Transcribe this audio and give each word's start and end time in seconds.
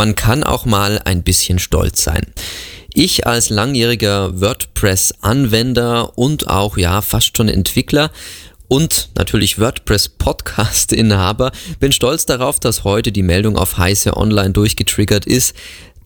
man 0.00 0.14
kann 0.14 0.44
auch 0.44 0.64
mal 0.64 0.98
ein 1.04 1.22
bisschen 1.22 1.58
stolz 1.58 2.02
sein. 2.02 2.22
Ich 2.94 3.26
als 3.26 3.50
langjähriger 3.50 4.40
WordPress-Anwender 4.40 6.16
und 6.16 6.48
auch 6.48 6.78
ja 6.78 7.02
fast 7.02 7.36
schon 7.36 7.50
Entwickler 7.50 8.10
und 8.66 9.10
natürlich 9.14 9.58
WordPress-Podcast-Inhaber 9.58 11.52
bin 11.80 11.92
stolz 11.92 12.24
darauf, 12.24 12.58
dass 12.58 12.82
heute 12.84 13.12
die 13.12 13.22
Meldung 13.22 13.58
auf 13.58 13.76
Heiße 13.76 14.16
Online 14.16 14.52
durchgetriggert 14.52 15.26
ist, 15.26 15.54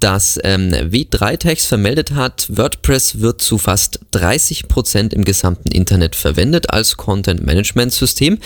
dass 0.00 0.40
ähm, 0.42 0.72
W3Text 0.72 1.68
vermeldet 1.68 2.16
hat, 2.16 2.48
WordPress 2.48 3.20
wird 3.20 3.40
zu 3.40 3.58
fast 3.58 4.00
30 4.10 4.66
Prozent 4.66 5.14
im 5.14 5.24
gesamten 5.24 5.68
Internet 5.70 6.16
verwendet 6.16 6.70
als 6.70 6.96
Content-Management-System. 6.96 8.38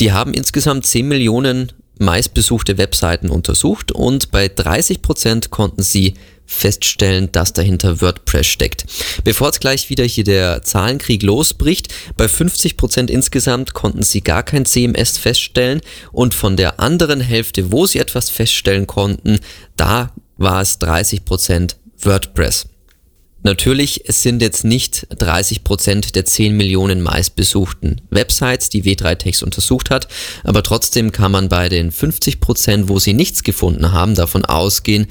Die 0.00 0.10
haben 0.10 0.34
insgesamt 0.34 0.84
10 0.84 1.06
Millionen 1.06 1.72
meistbesuchte 1.98 2.78
Webseiten 2.78 3.30
untersucht 3.30 3.92
und 3.92 4.30
bei 4.30 4.48
30 4.48 5.02
Prozent 5.02 5.50
konnten 5.50 5.82
sie 5.82 6.14
feststellen, 6.46 7.30
dass 7.32 7.52
dahinter 7.52 8.00
WordPress 8.00 8.46
steckt. 8.46 8.86
Bevor 9.24 9.48
jetzt 9.48 9.60
gleich 9.60 9.90
wieder 9.90 10.04
hier 10.04 10.24
der 10.24 10.62
Zahlenkrieg 10.62 11.22
losbricht, 11.22 11.92
bei 12.16 12.28
50 12.28 12.76
Prozent 12.76 13.10
insgesamt 13.10 13.74
konnten 13.74 14.02
sie 14.02 14.20
gar 14.20 14.42
kein 14.42 14.64
CMS 14.64 15.18
feststellen 15.18 15.80
und 16.12 16.34
von 16.34 16.56
der 16.56 16.78
anderen 16.78 17.20
Hälfte, 17.20 17.72
wo 17.72 17.86
sie 17.86 17.98
etwas 17.98 18.30
feststellen 18.30 18.86
konnten, 18.86 19.40
da 19.76 20.12
war 20.36 20.60
es 20.60 20.78
30 20.78 21.24
Prozent 21.24 21.76
WordPress. 21.98 22.66
Natürlich, 23.46 24.08
es 24.08 24.24
sind 24.24 24.42
jetzt 24.42 24.64
nicht 24.64 25.06
30 25.16 25.62
Prozent 25.62 26.16
der 26.16 26.24
10 26.24 26.56
Millionen 26.56 27.00
meistbesuchten 27.00 28.00
Websites, 28.10 28.70
die 28.70 28.82
W3Text 28.82 29.44
untersucht 29.44 29.88
hat, 29.88 30.08
aber 30.42 30.64
trotzdem 30.64 31.12
kann 31.12 31.30
man 31.30 31.48
bei 31.48 31.68
den 31.68 31.92
50%, 31.92 32.40
Prozent, 32.40 32.88
wo 32.88 32.98
sie 32.98 33.12
nichts 33.12 33.44
gefunden 33.44 33.92
haben, 33.92 34.16
davon 34.16 34.44
ausgehen, 34.44 35.06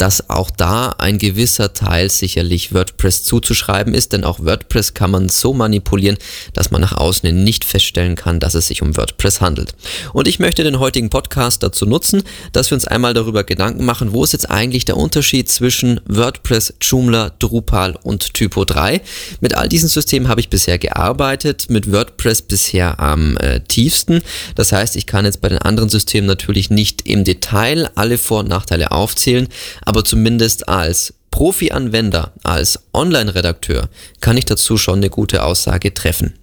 dass 0.00 0.30
auch 0.30 0.48
da 0.48 0.94
ein 0.96 1.18
gewisser 1.18 1.74
Teil 1.74 2.08
sicherlich 2.08 2.72
WordPress 2.72 3.22
zuzuschreiben 3.22 3.92
ist, 3.92 4.14
denn 4.14 4.24
auch 4.24 4.40
WordPress 4.40 4.94
kann 4.94 5.10
man 5.10 5.28
so 5.28 5.52
manipulieren, 5.52 6.16
dass 6.54 6.70
man 6.70 6.80
nach 6.80 6.96
außen 6.96 7.44
nicht 7.44 7.66
feststellen 7.66 8.14
kann, 8.16 8.40
dass 8.40 8.54
es 8.54 8.68
sich 8.68 8.80
um 8.80 8.96
WordPress 8.96 9.42
handelt. 9.42 9.74
Und 10.14 10.26
ich 10.26 10.38
möchte 10.38 10.64
den 10.64 10.78
heutigen 10.78 11.10
Podcast 11.10 11.62
dazu 11.62 11.84
nutzen, 11.84 12.22
dass 12.52 12.70
wir 12.70 12.76
uns 12.76 12.86
einmal 12.86 13.12
darüber 13.12 13.44
Gedanken 13.44 13.84
machen, 13.84 14.14
wo 14.14 14.24
ist 14.24 14.32
jetzt 14.32 14.50
eigentlich 14.50 14.86
der 14.86 14.96
Unterschied 14.96 15.50
zwischen 15.50 16.00
WordPress, 16.06 16.72
Joomla, 16.80 17.32
Drupal 17.38 17.98
und 18.02 18.32
Typo 18.32 18.64
3. 18.64 19.02
Mit 19.40 19.54
all 19.54 19.68
diesen 19.68 19.90
Systemen 19.90 20.28
habe 20.28 20.40
ich 20.40 20.48
bisher 20.48 20.78
gearbeitet, 20.78 21.66
mit 21.68 21.92
WordPress 21.92 22.40
bisher 22.40 23.00
am 23.00 23.36
äh, 23.36 23.60
tiefsten. 23.60 24.22
Das 24.54 24.72
heißt, 24.72 24.96
ich 24.96 25.06
kann 25.06 25.26
jetzt 25.26 25.42
bei 25.42 25.50
den 25.50 25.58
anderen 25.58 25.90
Systemen 25.90 26.26
natürlich 26.26 26.70
nicht 26.70 27.06
im 27.06 27.24
Detail 27.24 27.90
alle 27.96 28.16
Vor- 28.16 28.40
und 28.40 28.48
Nachteile 28.48 28.92
aufzählen, 28.92 29.48
aber 29.90 30.04
zumindest 30.04 30.68
als 30.68 31.14
Profi-Anwender, 31.32 32.32
als 32.44 32.78
Online-Redakteur 32.94 33.88
kann 34.20 34.36
ich 34.36 34.44
dazu 34.44 34.76
schon 34.76 35.00
eine 35.00 35.10
gute 35.10 35.42
Aussage 35.42 35.92
treffen. 35.92 36.34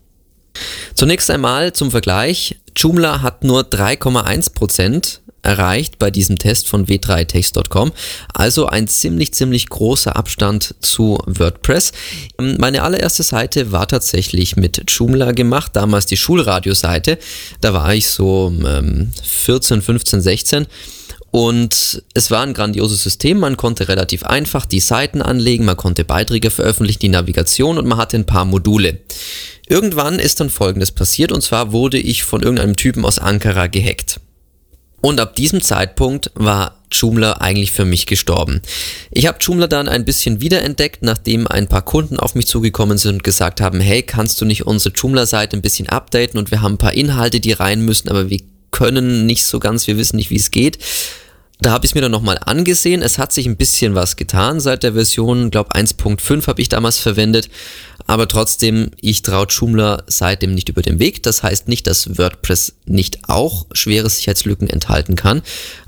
Zunächst 0.95 1.31
einmal 1.31 1.71
zum 1.71 1.89
Vergleich. 1.89 2.57
Joomla 2.75 3.21
hat 3.21 3.45
nur 3.45 3.61
3,1% 3.61 5.19
erreicht 5.43 5.97
bei 5.97 6.11
diesem 6.11 6.37
Test 6.37 6.67
von 6.67 6.87
w3text.com. 6.87 7.93
Also 8.33 8.67
ein 8.67 8.89
ziemlich, 8.89 9.33
ziemlich 9.33 9.69
großer 9.69 10.17
Abstand 10.17 10.75
zu 10.81 11.17
WordPress. 11.25 11.93
Meine 12.37 12.83
allererste 12.83 13.23
Seite 13.23 13.71
war 13.71 13.87
tatsächlich 13.87 14.57
mit 14.57 14.91
Joomla 14.91 15.31
gemacht, 15.31 15.71
damals 15.77 16.05
die 16.05 16.17
Schulradioseite. 16.17 17.17
Da 17.61 17.71
war 17.71 17.95
ich 17.95 18.09
so 18.09 18.53
ähm, 18.65 19.13
14, 19.23 19.81
15, 19.81 20.19
16 20.19 20.67
und 21.37 22.01
es 22.15 22.31
war 22.31 22.41
ein 22.41 22.55
grandioses 22.55 23.03
System, 23.03 23.37
man 23.37 23.57
konnte 23.57 23.89
relativ 23.89 24.23
einfach 24.23 24.65
die 24.65 24.79
Seiten 24.79 25.21
anlegen, 25.21 25.65
man 25.65 25.77
konnte 25.77 26.03
Beiträge 26.03 26.49
veröffentlichen, 26.49 27.01
die 27.01 27.09
Navigation 27.09 27.77
und 27.77 27.85
man 27.85 27.99
hatte 27.99 28.17
ein 28.17 28.25
paar 28.25 28.43
Module. 28.43 29.01
Irgendwann 29.67 30.17
ist 30.17 30.39
dann 30.39 30.49
folgendes 30.49 30.91
passiert 30.91 31.31
und 31.31 31.43
zwar 31.43 31.71
wurde 31.71 31.99
ich 31.99 32.23
von 32.23 32.41
irgendeinem 32.41 32.75
Typen 32.75 33.05
aus 33.05 33.19
Ankara 33.19 33.67
gehackt. 33.67 34.19
Und 34.99 35.19
ab 35.19 35.35
diesem 35.35 35.61
Zeitpunkt 35.61 36.31
war 36.33 36.81
Joomla 36.91 37.33
eigentlich 37.33 37.71
für 37.71 37.85
mich 37.85 38.07
gestorben. 38.07 38.63
Ich 39.11 39.27
habe 39.27 39.37
Joomla 39.39 39.67
dann 39.67 39.87
ein 39.87 40.05
bisschen 40.05 40.41
wiederentdeckt, 40.41 41.03
nachdem 41.03 41.45
ein 41.45 41.67
paar 41.67 41.83
Kunden 41.83 42.19
auf 42.19 42.33
mich 42.33 42.47
zugekommen 42.47 42.97
sind 42.97 43.17
und 43.17 43.23
gesagt 43.23 43.61
haben, 43.61 43.79
hey, 43.79 44.01
kannst 44.01 44.41
du 44.41 44.45
nicht 44.45 44.65
unsere 44.65 44.95
Joomla-Seite 44.95 45.55
ein 45.55 45.61
bisschen 45.61 45.87
updaten 45.87 46.39
und 46.39 46.49
wir 46.49 46.63
haben 46.63 46.73
ein 46.73 46.79
paar 46.79 46.95
Inhalte, 46.95 47.39
die 47.39 47.51
rein 47.51 47.85
müssen, 47.85 48.09
aber 48.09 48.31
wir 48.31 48.39
können 48.71 49.27
nicht 49.27 49.45
so 49.45 49.59
ganz, 49.59 49.85
wir 49.85 49.97
wissen 49.97 50.15
nicht, 50.15 50.31
wie 50.31 50.37
es 50.37 50.49
geht. 50.49 50.79
Da 51.59 51.71
habe 51.71 51.85
ich 51.85 51.91
es 51.91 51.95
mir 51.95 52.01
dann 52.01 52.11
nochmal 52.11 52.39
angesehen. 52.45 53.01
Es 53.01 53.17
hat 53.17 53.33
sich 53.33 53.47
ein 53.47 53.57
bisschen 53.57 53.95
was 53.95 54.15
getan 54.15 54.59
seit 54.59 54.83
der 54.83 54.93
Version, 54.93 55.49
glaube 55.49 55.71
1.5 55.71 56.47
habe 56.47 56.61
ich 56.61 56.69
damals 56.69 56.99
verwendet. 56.99 57.49
Aber 58.05 58.27
trotzdem, 58.27 58.91
ich 59.01 59.21
traue 59.21 59.47
Joomla 59.47 60.03
seitdem 60.07 60.53
nicht 60.53 60.69
über 60.69 60.81
den 60.81 60.99
Weg. 60.99 61.23
Das 61.23 61.43
heißt 61.43 61.67
nicht, 61.67 61.87
dass 61.87 62.17
WordPress 62.17 62.75
nicht 62.85 63.27
auch 63.27 63.65
schwere 63.73 64.09
Sicherheitslücken 64.09 64.69
enthalten 64.69 65.15
kann. 65.15 65.41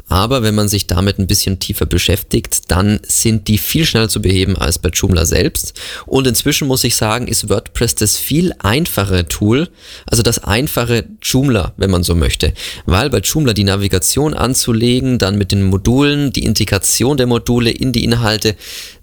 Aber 0.10 0.42
wenn 0.42 0.56
man 0.56 0.68
sich 0.68 0.88
damit 0.88 1.20
ein 1.20 1.28
bisschen 1.28 1.60
tiefer 1.60 1.86
beschäftigt, 1.86 2.72
dann 2.72 3.00
sind 3.04 3.48
die 3.48 3.60
viel 3.60 3.86
schneller 3.86 4.10
zu 4.10 4.22
beheben 4.22 4.58
als 4.58 4.80
bei 4.80 4.90
Joomla 4.90 5.26
selbst. 5.26 5.80
Und 6.08 6.26
inzwischen 6.26 6.68
muss 6.68 6.84
ich 6.84 6.96
sagen, 6.96 7.28
ist 7.28 7.48
WordPress 7.48 7.96
das 7.96 8.18
viel 8.18 8.54
einfachere 8.60 9.28
Tool, 9.28 9.70
also 10.08 10.24
das 10.24 10.44
einfache 10.44 11.06
Joomla, 11.22 11.74
wenn 11.78 11.92
man 11.92 12.04
so 12.04 12.16
möchte. 12.16 12.54
Weil 12.86 13.12
bei 13.12 13.20
Joomla 13.20 13.54
die 13.54 13.64
Navigation 13.64 14.34
anzulegen, 14.34 15.20
dann 15.20 15.38
mit 15.38 15.52
den 15.52 15.64
Modulen, 15.64 16.34
die 16.34 16.44
Integration 16.44 17.16
der 17.18 17.28
Module 17.28 17.70
in 17.70 17.92
die 17.92 18.04
Inhalte, 18.04 18.56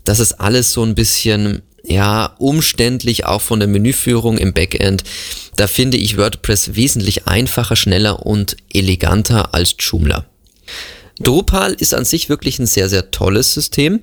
das 0.05 0.19
ist 0.19 0.35
alles 0.35 0.73
so 0.73 0.83
ein 0.83 0.97
bisschen 0.97 1.63
ja, 1.85 2.35
umständlich 2.39 3.27
auch 3.27 3.41
von 3.41 3.61
der 3.61 3.69
Menüführung 3.69 4.39
im 4.39 4.53
Backend. 4.53 5.05
Da 5.55 5.69
finde 5.69 5.97
ich 5.99 6.19
WordPress 6.19 6.75
wesentlich 6.75 7.29
einfacher, 7.29 7.77
schneller 7.77 8.27
und 8.27 8.57
eleganter 8.73 9.55
als 9.55 9.77
Joomla. 9.79 10.27
Drupal 11.19 11.73
ist 11.73 11.95
an 11.95 12.05
sich 12.05 12.29
wirklich 12.29 12.59
ein 12.59 12.67
sehr, 12.67 12.91
sehr 12.91 13.11
tolles 13.11 13.55
System. 13.55 14.01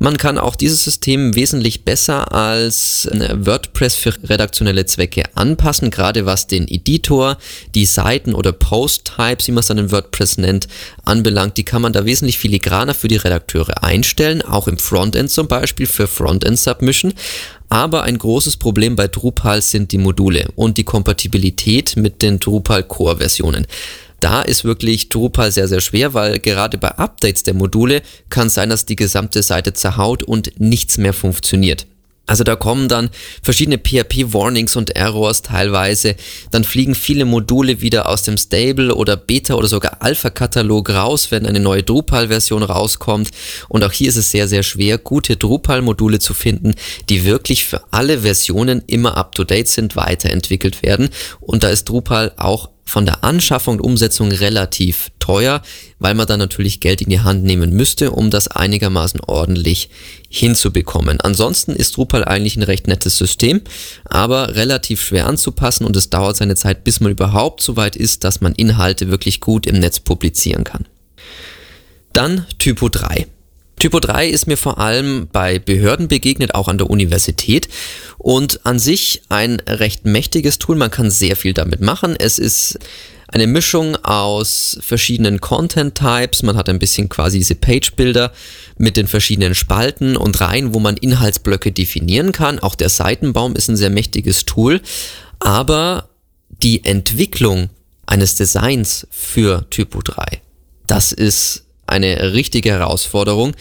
Man 0.00 0.18
kann 0.18 0.36
auch 0.36 0.56
dieses 0.56 0.82
System 0.82 1.36
wesentlich 1.36 1.84
besser 1.84 2.32
als 2.32 3.08
WordPress 3.12 3.94
für 3.94 4.12
redaktionelle 4.24 4.84
Zwecke 4.84 5.22
anpassen, 5.34 5.90
gerade 5.90 6.26
was 6.26 6.48
den 6.48 6.66
Editor, 6.66 7.38
die 7.74 7.86
Seiten 7.86 8.34
oder 8.34 8.52
Post-Types, 8.52 9.46
wie 9.46 9.52
man 9.52 9.60
es 9.60 9.66
dann 9.68 9.78
in 9.78 9.92
WordPress 9.92 10.38
nennt, 10.38 10.66
anbelangt. 11.04 11.56
Die 11.56 11.64
kann 11.64 11.82
man 11.82 11.92
da 11.92 12.04
wesentlich 12.04 12.38
filigraner 12.38 12.94
für 12.94 13.08
die 13.08 13.16
Redakteure 13.16 13.84
einstellen, 13.84 14.42
auch 14.42 14.66
im 14.66 14.78
Frontend 14.78 15.30
zum 15.30 15.46
Beispiel 15.46 15.86
für 15.86 16.08
Frontend-Submission. 16.08 17.14
Aber 17.68 18.02
ein 18.02 18.18
großes 18.18 18.58
Problem 18.58 18.96
bei 18.96 19.08
Drupal 19.08 19.62
sind 19.62 19.92
die 19.92 19.98
Module 19.98 20.48
und 20.56 20.78
die 20.78 20.84
Kompatibilität 20.84 21.96
mit 21.96 22.22
den 22.22 22.38
Drupal 22.38 22.82
Core-Versionen. 22.82 23.66
Da 24.20 24.42
ist 24.42 24.64
wirklich 24.64 25.08
Drupal 25.08 25.52
sehr, 25.52 25.68
sehr 25.68 25.80
schwer, 25.80 26.14
weil 26.14 26.38
gerade 26.38 26.78
bei 26.78 26.88
Updates 26.88 27.42
der 27.42 27.54
Module 27.54 28.02
kann 28.30 28.48
sein, 28.48 28.70
dass 28.70 28.86
die 28.86 28.96
gesamte 28.96 29.42
Seite 29.42 29.72
zerhaut 29.72 30.22
und 30.22 30.58
nichts 30.58 30.98
mehr 30.98 31.12
funktioniert. 31.12 31.86
Also 32.26 32.42
da 32.42 32.56
kommen 32.56 32.88
dann 32.88 33.10
verschiedene 33.40 33.78
PHP-Warnings 33.78 34.74
und 34.74 34.96
Errors 34.96 35.42
teilweise. 35.42 36.16
Dann 36.50 36.64
fliegen 36.64 36.96
viele 36.96 37.24
Module 37.24 37.80
wieder 37.80 38.08
aus 38.08 38.24
dem 38.24 38.36
Stable 38.36 38.96
oder 38.96 39.16
Beta 39.16 39.54
oder 39.54 39.68
sogar 39.68 39.98
Alpha-Katalog 40.02 40.90
raus, 40.90 41.30
wenn 41.30 41.46
eine 41.46 41.60
neue 41.60 41.84
Drupal-Version 41.84 42.64
rauskommt. 42.64 43.30
Und 43.68 43.84
auch 43.84 43.92
hier 43.92 44.08
ist 44.08 44.16
es 44.16 44.32
sehr, 44.32 44.48
sehr 44.48 44.64
schwer, 44.64 44.98
gute 44.98 45.36
Drupal-Module 45.36 46.18
zu 46.18 46.34
finden, 46.34 46.74
die 47.08 47.24
wirklich 47.24 47.64
für 47.64 47.82
alle 47.92 48.20
Versionen 48.22 48.82
immer 48.88 49.16
up-to-date 49.16 49.68
sind, 49.68 49.94
weiterentwickelt 49.94 50.82
werden. 50.82 51.10
Und 51.40 51.62
da 51.62 51.68
ist 51.68 51.88
Drupal 51.88 52.32
auch 52.36 52.70
von 52.88 53.04
der 53.04 53.24
Anschaffung 53.24 53.74
und 53.74 53.84
Umsetzung 53.84 54.30
relativ 54.30 55.10
teuer, 55.18 55.60
weil 55.98 56.14
man 56.14 56.26
dann 56.26 56.38
natürlich 56.38 56.80
Geld 56.80 57.02
in 57.02 57.10
die 57.10 57.20
Hand 57.20 57.42
nehmen 57.42 57.70
müsste, 57.70 58.12
um 58.12 58.30
das 58.30 58.48
einigermaßen 58.48 59.20
ordentlich 59.20 59.90
hinzubekommen. 60.28 61.20
Ansonsten 61.20 61.72
ist 61.72 61.96
Drupal 61.96 62.24
eigentlich 62.24 62.56
ein 62.56 62.62
recht 62.62 62.86
nettes 62.86 63.18
System, 63.18 63.60
aber 64.04 64.54
relativ 64.54 65.02
schwer 65.02 65.26
anzupassen 65.26 65.84
und 65.84 65.96
es 65.96 66.10
dauert 66.10 66.36
seine 66.36 66.54
Zeit, 66.54 66.84
bis 66.84 67.00
man 67.00 67.10
überhaupt 67.10 67.60
so 67.60 67.76
weit 67.76 67.96
ist, 67.96 68.22
dass 68.22 68.40
man 68.40 68.54
Inhalte 68.54 69.10
wirklich 69.10 69.40
gut 69.40 69.66
im 69.66 69.80
Netz 69.80 69.98
publizieren 69.98 70.62
kann. 70.62 70.86
Dann 72.12 72.46
Typo 72.58 72.88
3. 72.88 73.26
Typo 73.78 74.00
3 74.00 74.28
ist 74.28 74.46
mir 74.46 74.56
vor 74.56 74.78
allem 74.78 75.28
bei 75.30 75.58
Behörden 75.58 76.08
begegnet, 76.08 76.54
auch 76.54 76.68
an 76.68 76.78
der 76.78 76.88
Universität 76.88 77.68
und 78.16 78.64
an 78.64 78.78
sich 78.78 79.22
ein 79.28 79.60
recht 79.66 80.06
mächtiges 80.06 80.58
Tool. 80.58 80.76
Man 80.76 80.90
kann 80.90 81.10
sehr 81.10 81.36
viel 81.36 81.52
damit 81.52 81.80
machen. 81.80 82.16
Es 82.18 82.38
ist 82.38 82.78
eine 83.28 83.46
Mischung 83.46 83.96
aus 83.96 84.78
verschiedenen 84.80 85.40
Content-Types. 85.40 86.42
Man 86.42 86.56
hat 86.56 86.68
ein 86.68 86.78
bisschen 86.78 87.08
quasi 87.08 87.38
diese 87.38 87.54
Page-Builder 87.54 88.32
mit 88.78 88.96
den 88.96 89.08
verschiedenen 89.08 89.54
Spalten 89.54 90.16
und 90.16 90.40
Reihen, 90.40 90.72
wo 90.72 90.78
man 90.78 90.96
Inhaltsblöcke 90.96 91.72
definieren 91.72 92.32
kann. 92.32 92.58
Auch 92.58 92.76
der 92.76 92.88
Seitenbaum 92.88 93.56
ist 93.56 93.68
ein 93.68 93.76
sehr 93.76 93.90
mächtiges 93.90 94.46
Tool. 94.46 94.80
Aber 95.38 96.08
die 96.62 96.84
Entwicklung 96.84 97.68
eines 98.06 98.36
Designs 98.36 99.06
für 99.10 99.68
Typo 99.68 100.00
3, 100.00 100.40
das 100.86 101.12
ist 101.12 101.65
eine 101.86 102.32
richtige 102.32 102.70
Herausforderung. 102.70 103.54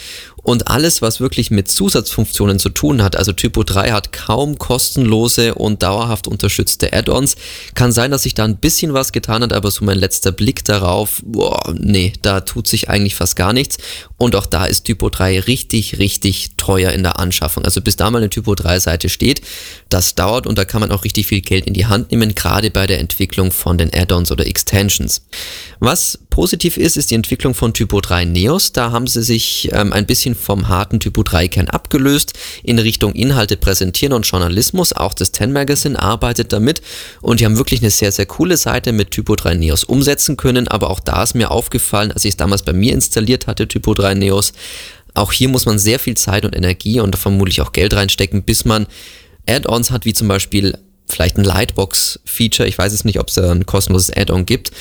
Und 0.45 0.67
alles, 0.67 1.01
was 1.01 1.19
wirklich 1.19 1.49
mit 1.49 1.69
Zusatzfunktionen 1.69 2.59
zu 2.59 2.69
tun 2.69 3.01
hat, 3.01 3.15
also 3.15 3.31
Typo 3.31 3.63
3 3.63 3.91
hat 3.91 4.13
kaum 4.13 4.59
kostenlose 4.59 5.55
und 5.55 5.81
dauerhaft 5.81 6.27
unterstützte 6.27 6.93
Add-ons. 6.93 7.35
Kann 7.73 7.91
sein, 7.91 8.11
dass 8.11 8.23
sich 8.23 8.35
da 8.35 8.43
ein 8.43 8.57
bisschen 8.57 8.93
was 8.93 9.11
getan 9.11 9.41
hat, 9.41 9.53
aber 9.53 9.71
so 9.71 9.83
mein 9.83 9.97
letzter 9.97 10.31
Blick 10.31 10.63
darauf, 10.63 11.23
boah, 11.25 11.73
nee, 11.75 12.13
da 12.21 12.41
tut 12.41 12.67
sich 12.67 12.91
eigentlich 12.91 13.15
fast 13.15 13.35
gar 13.35 13.53
nichts. 13.53 13.79
Und 14.17 14.35
auch 14.35 14.45
da 14.45 14.65
ist 14.65 14.83
Typo 14.83 15.09
3 15.09 15.39
richtig, 15.39 15.97
richtig 15.97 16.51
teuer 16.57 16.91
in 16.91 17.01
der 17.01 17.17
Anschaffung. 17.17 17.65
Also 17.65 17.81
bis 17.81 17.95
da 17.95 18.11
mal 18.11 18.19
eine 18.19 18.29
Typo 18.29 18.53
3 18.53 18.79
Seite 18.79 19.09
steht, 19.09 19.41
das 19.89 20.13
dauert 20.13 20.45
und 20.45 20.59
da 20.59 20.65
kann 20.65 20.79
man 20.79 20.91
auch 20.91 21.05
richtig 21.05 21.25
viel 21.25 21.41
Geld 21.41 21.65
in 21.65 21.73
die 21.73 21.87
Hand 21.87 22.11
nehmen, 22.11 22.35
gerade 22.35 22.69
bei 22.69 22.85
der 22.85 22.99
Entwicklung 22.99 23.51
von 23.51 23.79
den 23.79 23.91
Add-ons 23.91 24.31
oder 24.31 24.45
Extensions. 24.45 25.25
Was 25.79 26.19
positiv 26.29 26.77
ist, 26.77 26.97
ist 26.97 27.11
die 27.11 27.15
Entwicklung 27.15 27.53
von 27.53 27.73
Typo 27.73 27.99
3 27.99 28.25
Neos. 28.25 28.73
Da 28.73 28.91
haben 28.91 29.07
sie 29.07 29.23
sich 29.23 29.69
ähm, 29.71 29.91
ein 29.91 30.05
bisschen 30.05 30.34
vom 30.35 30.67
harten 30.67 30.99
Typo 30.99 31.23
3 31.23 31.47
Kern 31.47 31.69
abgelöst 31.69 32.33
in 32.63 32.79
Richtung 32.79 33.13
Inhalte 33.13 33.57
präsentieren 33.57 34.13
und 34.13 34.27
Journalismus. 34.27 34.93
Auch 34.93 35.13
das 35.13 35.31
10 35.31 35.51
Magazine 35.51 35.99
arbeitet 35.99 36.53
damit 36.53 36.81
und 37.21 37.39
die 37.39 37.45
haben 37.45 37.57
wirklich 37.57 37.81
eine 37.81 37.91
sehr, 37.91 38.11
sehr 38.11 38.25
coole 38.25 38.57
Seite 38.57 38.91
mit 38.91 39.11
Typo 39.11 39.35
3 39.35 39.55
Neos 39.55 39.83
umsetzen 39.83 40.37
können. 40.37 40.67
Aber 40.67 40.89
auch 40.89 40.99
da 40.99 41.23
ist 41.23 41.33
mir 41.33 41.51
aufgefallen, 41.51 42.11
als 42.11 42.25
ich 42.25 42.31
es 42.31 42.37
damals 42.37 42.63
bei 42.63 42.73
mir 42.73 42.93
installiert 42.93 43.47
hatte, 43.47 43.67
Typo 43.67 43.93
3 43.93 44.13
Neos, 44.15 44.53
auch 45.15 45.31
hier 45.31 45.49
muss 45.49 45.65
man 45.65 45.79
sehr 45.79 45.97
viel 45.97 46.15
Zeit 46.15 46.45
und 46.45 46.55
Energie 46.55 46.99
und 46.99 47.15
vermutlich 47.15 47.61
auch 47.61 47.71
Geld 47.71 47.93
reinstecken, 47.93 48.43
bis 48.43 48.65
man 48.65 48.85
Add-ons 49.47 49.91
hat, 49.91 50.05
wie 50.05 50.13
zum 50.13 50.27
Beispiel 50.27 50.77
vielleicht 51.15 51.37
ein 51.37 51.43
Lightbox-Feature. 51.43 52.67
Ich 52.67 52.77
weiß 52.77 52.93
es 52.93 53.05
nicht, 53.05 53.19
ob 53.19 53.29
es 53.29 53.37
ein 53.37 53.65
kostenloses 53.65 54.15
Add-on 54.15 54.45
gibt. 54.45 54.71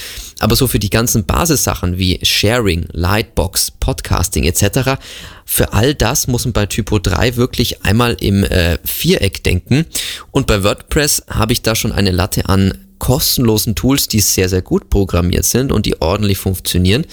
Aber 0.40 0.56
so 0.56 0.66
für 0.66 0.78
die 0.78 0.90
ganzen 0.90 1.24
Basissachen 1.24 1.96
wie 1.96 2.18
Sharing, 2.22 2.86
Lightbox, 2.92 3.70
Podcasting 3.70 4.44
etc., 4.44 5.00
für 5.46 5.72
all 5.72 5.94
das 5.94 6.26
muss 6.26 6.46
man 6.46 6.52
bei 6.52 6.66
Typo 6.66 6.98
3 6.98 7.36
wirklich 7.36 7.84
einmal 7.84 8.16
im 8.18 8.44
äh, 8.44 8.78
Viereck 8.84 9.44
denken. 9.44 9.84
Und 10.30 10.46
bei 10.46 10.64
WordPress 10.64 11.24
habe 11.28 11.52
ich 11.52 11.62
da 11.62 11.74
schon 11.74 11.92
eine 11.92 12.10
Latte 12.10 12.48
an 12.48 12.74
kostenlosen 12.98 13.74
Tools, 13.74 14.08
die 14.08 14.20
sehr, 14.20 14.48
sehr 14.48 14.62
gut 14.62 14.88
programmiert 14.88 15.44
sind 15.44 15.70
und 15.70 15.86
die 15.86 16.00
ordentlich 16.00 16.38
funktionieren. 16.38 17.04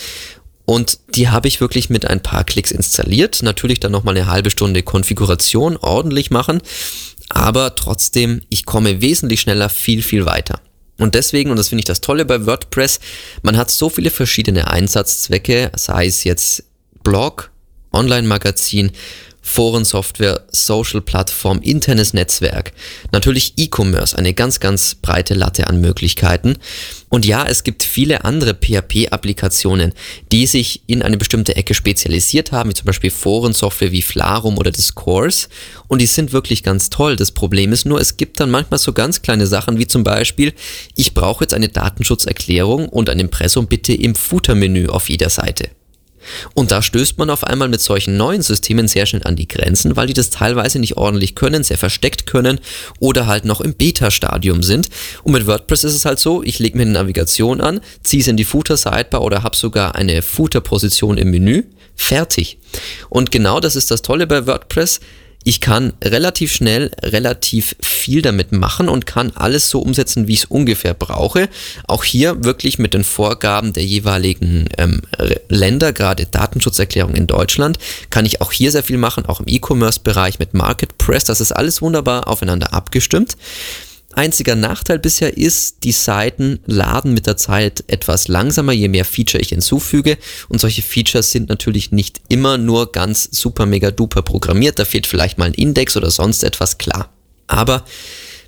Und 0.65 0.99
die 1.15 1.27
habe 1.27 1.49
ich 1.49 1.59
wirklich 1.59 1.89
mit 1.89 2.05
ein 2.05 2.23
paar 2.23 2.45
Klicks 2.45 2.71
installiert. 2.71 3.43
Natürlich 3.43 3.81
dann 3.81 3.91
nochmal 3.91 4.15
eine 4.15 4.27
halbe 4.27 4.49
Stunde 4.49 4.83
Konfiguration 4.83 5.75
ordentlich 5.75 6.31
machen 6.31 6.61
aber 7.35 7.75
trotzdem, 7.75 8.41
ich 8.49 8.65
komme 8.65 9.01
wesentlich 9.01 9.41
schneller 9.41 9.69
viel, 9.69 10.01
viel 10.01 10.25
weiter. 10.25 10.61
Und 10.97 11.15
deswegen, 11.15 11.49
und 11.49 11.57
das 11.57 11.69
finde 11.69 11.81
ich 11.81 11.85
das 11.85 12.01
Tolle 12.01 12.25
bei 12.25 12.45
WordPress, 12.45 12.99
man 13.41 13.57
hat 13.57 13.71
so 13.71 13.89
viele 13.89 14.11
verschiedene 14.11 14.69
Einsatzzwecke, 14.69 15.71
sei 15.75 16.05
es 16.05 16.23
jetzt 16.23 16.63
Blog, 17.03 17.51
Online-Magazin, 17.91 18.91
Forensoftware, 19.41 20.45
Social-Plattform, 20.51 21.61
internes 21.61 22.13
Netzwerk. 22.13 22.73
Natürlich 23.11 23.53
E-Commerce, 23.57 24.17
eine 24.17 24.33
ganz, 24.33 24.59
ganz 24.59 24.95
breite 24.95 25.33
Latte 25.33 25.67
an 25.67 25.81
Möglichkeiten. 25.81 26.57
Und 27.09 27.25
ja, 27.25 27.45
es 27.45 27.63
gibt 27.63 27.83
viele 27.83 28.23
andere 28.23 28.53
PHP-Applikationen, 28.53 29.93
die 30.31 30.47
sich 30.47 30.83
in 30.87 31.01
eine 31.01 31.17
bestimmte 31.17 31.55
Ecke 31.55 31.73
spezialisiert 31.73 32.51
haben, 32.51 32.69
wie 32.69 32.75
zum 32.75 32.85
Beispiel 32.85 33.09
Forensoftware 33.09 33.91
wie 33.91 34.01
Flarum 34.01 34.57
oder 34.57 34.71
Discourse. 34.71 35.49
Und 35.87 35.99
die 36.01 36.07
sind 36.07 36.31
wirklich 36.31 36.63
ganz 36.63 36.89
toll. 36.89 37.15
Das 37.15 37.31
Problem 37.31 37.73
ist 37.73 37.85
nur, 37.85 37.99
es 37.99 38.15
gibt 38.15 38.39
dann 38.39 38.51
manchmal 38.51 38.77
so 38.77 38.93
ganz 38.93 39.21
kleine 39.21 39.47
Sachen, 39.47 39.77
wie 39.77 39.87
zum 39.87 40.03
Beispiel, 40.03 40.53
ich 40.95 41.13
brauche 41.13 41.43
jetzt 41.43 41.53
eine 41.53 41.67
Datenschutzerklärung 41.67 42.87
und 42.87 43.09
ein 43.09 43.19
Impressum 43.19 43.67
bitte 43.67 43.93
im 43.93 44.15
Footer-Menü 44.15 44.87
auf 44.87 45.09
jeder 45.09 45.29
Seite. 45.29 45.71
Und 46.53 46.71
da 46.71 46.81
stößt 46.81 47.17
man 47.17 47.29
auf 47.29 47.43
einmal 47.43 47.67
mit 47.67 47.81
solchen 47.81 48.17
neuen 48.17 48.41
Systemen 48.41 48.87
sehr 48.87 49.05
schnell 49.05 49.23
an 49.23 49.35
die 49.35 49.47
Grenzen, 49.47 49.95
weil 49.95 50.07
die 50.07 50.13
das 50.13 50.29
teilweise 50.29 50.79
nicht 50.79 50.97
ordentlich 50.97 51.35
können, 51.35 51.63
sehr 51.63 51.77
versteckt 51.77 52.25
können 52.25 52.59
oder 52.99 53.27
halt 53.27 53.45
noch 53.45 53.61
im 53.61 53.73
Beta-Stadium 53.73 54.63
sind. 54.63 54.89
Und 55.23 55.33
mit 55.33 55.47
WordPress 55.47 55.83
ist 55.83 55.95
es 55.95 56.05
halt 56.05 56.19
so, 56.19 56.43
ich 56.43 56.59
lege 56.59 56.77
mir 56.77 56.83
eine 56.83 56.91
Navigation 56.91 57.61
an, 57.61 57.81
ziehe 58.03 58.21
es 58.21 58.27
in 58.27 58.37
die 58.37 58.45
Footer-Sidebar 58.45 59.21
oder 59.21 59.43
habe 59.43 59.55
sogar 59.55 59.95
eine 59.95 60.21
Footer-Position 60.21 61.17
im 61.17 61.31
Menü. 61.31 61.63
Fertig. 61.95 62.57
Und 63.09 63.31
genau 63.31 63.59
das 63.59 63.75
ist 63.75 63.91
das 63.91 64.01
Tolle 64.01 64.25
bei 64.27 64.47
WordPress 64.47 65.01
ich 65.43 65.61
kann 65.61 65.93
relativ 66.03 66.51
schnell 66.53 66.91
relativ 67.01 67.75
viel 67.81 68.21
damit 68.21 68.51
machen 68.51 68.89
und 68.89 69.05
kann 69.05 69.31
alles 69.35 69.69
so 69.69 69.79
umsetzen, 69.79 70.27
wie 70.27 70.33
ich 70.33 70.39
es 70.39 70.45
ungefähr 70.45 70.93
brauche. 70.93 71.49
Auch 71.87 72.03
hier 72.03 72.43
wirklich 72.43 72.79
mit 72.79 72.93
den 72.93 73.03
Vorgaben 73.03 73.73
der 73.73 73.85
jeweiligen 73.85 74.69
ähm, 74.77 75.01
Länder, 75.49 75.93
gerade 75.93 76.25
Datenschutzerklärung 76.25 77.15
in 77.15 77.27
Deutschland, 77.27 77.77
kann 78.09 78.25
ich 78.25 78.41
auch 78.41 78.51
hier 78.51 78.71
sehr 78.71 78.83
viel 78.83 78.97
machen, 78.97 79.25
auch 79.25 79.39
im 79.39 79.47
E-Commerce-Bereich 79.47 80.39
mit 80.39 80.53
MarketPress. 80.53 81.25
Das 81.25 81.41
ist 81.41 81.51
alles 81.51 81.81
wunderbar 81.81 82.27
aufeinander 82.27 82.73
abgestimmt. 82.73 83.35
Einziger 84.13 84.55
Nachteil 84.55 84.99
bisher 84.99 85.37
ist, 85.37 85.83
die 85.83 85.91
Seiten 85.91 86.59
laden 86.65 87.13
mit 87.13 87.27
der 87.27 87.37
Zeit 87.37 87.83
etwas 87.87 88.27
langsamer, 88.27 88.73
je 88.73 88.87
mehr 88.87 89.05
Feature 89.05 89.41
ich 89.41 89.49
hinzufüge. 89.49 90.17
Und 90.49 90.59
solche 90.59 90.81
Features 90.81 91.31
sind 91.31 91.49
natürlich 91.49 91.91
nicht 91.91 92.21
immer 92.29 92.57
nur 92.57 92.91
ganz 92.91 93.29
super 93.31 93.65
mega 93.65 93.91
duper 93.91 94.21
programmiert. 94.21 94.79
Da 94.79 94.85
fehlt 94.85 95.07
vielleicht 95.07 95.37
mal 95.37 95.45
ein 95.45 95.53
Index 95.53 95.97
oder 95.97 96.11
sonst 96.11 96.43
etwas 96.43 96.77
klar. 96.77 97.09
Aber 97.47 97.83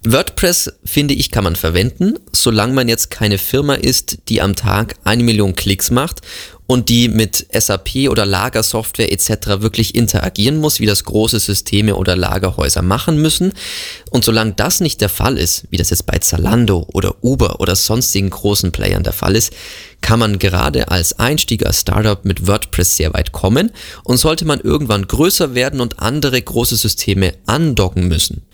WordPress, 0.05 0.73
finde 0.83 1.13
ich, 1.13 1.31
kann 1.31 1.45
man 1.45 1.55
verwenden, 1.55 2.19
solange 2.33 2.73
man 2.73 2.89
jetzt 2.89 3.09
keine 3.09 3.37
Firma 3.37 3.75
ist, 3.75 4.17
die 4.27 4.41
am 4.41 4.55
Tag 4.55 4.95
eine 5.05 5.23
Million 5.23 5.55
Klicks 5.55 5.91
macht 5.91 6.21
und 6.67 6.89
die 6.89 7.09
mit 7.09 7.47
SAP 7.51 8.09
oder 8.09 8.25
Lagersoftware 8.25 9.11
etc. 9.11 9.61
wirklich 9.61 9.95
interagieren 9.95 10.57
muss, 10.57 10.79
wie 10.79 10.85
das 10.85 11.03
große 11.03 11.39
Systeme 11.39 11.95
oder 11.95 12.15
Lagerhäuser 12.15 12.81
machen 12.81 13.21
müssen. 13.21 13.53
Und 14.11 14.23
solange 14.23 14.53
das 14.53 14.79
nicht 14.79 15.01
der 15.01 15.09
Fall 15.09 15.37
ist, 15.37 15.65
wie 15.69 15.77
das 15.77 15.89
jetzt 15.89 16.05
bei 16.05 16.17
Zalando 16.19 16.87
oder 16.93 17.23
Uber 17.23 17.59
oder 17.59 17.75
sonstigen 17.75 18.29
großen 18.29 18.71
Playern 18.71 19.03
der 19.03 19.13
Fall 19.13 19.35
ist, 19.35 19.53
kann 20.01 20.19
man 20.19 20.39
gerade 20.39 20.89
als 20.89 21.19
Einstieger 21.19 21.71
Startup 21.73 22.23
mit 22.25 22.47
WordPress 22.47 22.97
sehr 22.97 23.13
weit 23.13 23.31
kommen 23.31 23.71
und 24.03 24.17
sollte 24.17 24.45
man 24.45 24.59
irgendwann 24.59 25.07
größer 25.07 25.55
werden 25.55 25.81
und 25.81 25.99
andere 25.99 26.41
große 26.41 26.75
Systeme 26.75 27.33
andocken 27.45 28.07
müssen, 28.07 28.45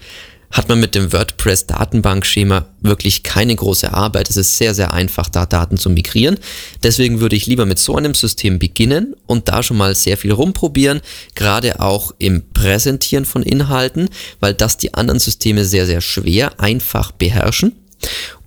hat 0.51 0.67
man 0.67 0.79
mit 0.79 0.95
dem 0.95 1.13
WordPress-Datenbankschema 1.13 2.65
wirklich 2.81 3.23
keine 3.23 3.55
große 3.55 3.93
Arbeit. 3.93 4.29
Es 4.29 4.37
ist 4.37 4.57
sehr, 4.57 4.73
sehr 4.73 4.93
einfach, 4.93 5.29
da 5.29 5.45
Daten 5.45 5.77
zu 5.77 5.89
migrieren. 5.89 6.37
Deswegen 6.81 7.19
würde 7.19 7.35
ich 7.35 7.45
lieber 7.45 7.65
mit 7.65 7.79
so 7.79 7.95
einem 7.95 8.15
System 8.15 8.57
beginnen 8.57 9.15
und 9.27 9.47
da 9.47 9.61
schon 9.61 9.77
mal 9.77 9.93
sehr 9.95 10.17
viel 10.17 10.31
rumprobieren, 10.31 11.01
gerade 11.35 11.79
auch 11.79 12.13
im 12.17 12.49
Präsentieren 12.53 13.25
von 13.25 13.43
Inhalten, 13.43 14.09
weil 14.39 14.53
das 14.53 14.77
die 14.77 14.93
anderen 14.93 15.19
Systeme 15.19 15.65
sehr, 15.65 15.85
sehr 15.85 16.01
schwer 16.01 16.59
einfach 16.59 17.11
beherrschen. 17.11 17.78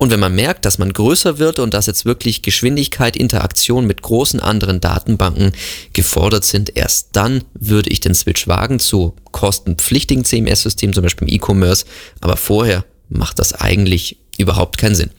Und 0.03 0.11
wenn 0.11 0.19
man 0.19 0.35
merkt, 0.35 0.65
dass 0.65 0.79
man 0.79 0.93
größer 0.93 1.39
wird 1.39 1.61
und 1.61 1.75
dass 1.75 1.87
jetzt 1.87 2.05
wirklich 2.05 2.43
Geschwindigkeit, 2.43 3.17
Interaktion 3.17 3.87
mit 3.87 4.03
großen 4.03 4.41
anderen 4.41 4.81
Datenbanken 4.81 5.53
gefordert 5.93 6.45
sind, 6.45 6.77
erst 6.77 7.11
dann 7.13 7.45
würde 7.55 7.89
ich 7.89 8.01
den 8.01 8.13
Switch 8.13 8.49
wagen 8.49 8.81
zu 8.81 9.15
kostenpflichtigen 9.31 10.25
CMS-Systemen, 10.25 10.93
zum 10.93 11.05
Beispiel 11.05 11.29
im 11.29 11.35
E-Commerce. 11.35 11.85
Aber 12.21 12.37
vorher 12.37 12.85
macht 13.11 13.39
das 13.39 13.53
eigentlich 13.53 14.17
überhaupt 14.39 14.77
keinen 14.77 14.97
Sinn. 14.97 15.11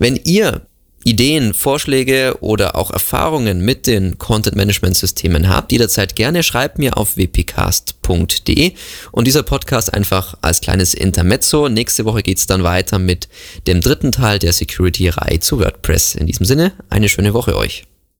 Wenn 0.00 0.16
ihr 0.16 0.66
Ideen, 1.04 1.54
Vorschläge 1.54 2.38
oder 2.40 2.76
auch 2.76 2.90
Erfahrungen 2.90 3.60
mit 3.60 3.86
den 3.86 4.18
Content 4.18 4.56
Management 4.56 4.96
Systemen 4.96 5.48
habt, 5.48 5.70
jederzeit 5.70 6.16
gerne 6.16 6.42
schreibt 6.42 6.78
mir 6.78 6.96
auf 6.96 7.16
wpcast.de 7.16 8.72
und 9.12 9.26
dieser 9.26 9.42
Podcast 9.42 9.92
einfach 9.92 10.36
als 10.40 10.60
kleines 10.60 10.94
Intermezzo. 10.94 11.68
Nächste 11.68 12.04
Woche 12.04 12.22
geht's 12.22 12.46
dann 12.46 12.62
weiter 12.62 12.98
mit 12.98 13.28
dem 13.66 13.80
dritten 13.80 14.12
Teil 14.12 14.38
der 14.38 14.52
Security-Reihe 14.52 15.40
zu 15.40 15.60
WordPress. 15.60 16.14
In 16.14 16.26
diesem 16.26 16.46
Sinne, 16.46 16.72
eine 16.88 17.08
schöne 17.08 17.34
Woche 17.34 17.56
euch. 17.56 17.84